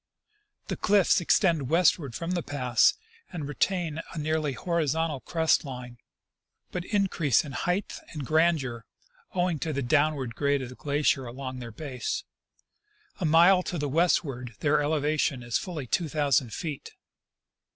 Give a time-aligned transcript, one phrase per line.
[0.67, 2.95] The cliffs extend westward from the pass,
[3.31, 5.99] and retain a nearly horizontal crest line,
[6.71, 8.83] but in crease in height and grandeur,
[9.35, 12.23] owing to the downward grade of the glacier along their base.
[13.19, 16.93] A mile to the westward their elevation is fully two thousand feet.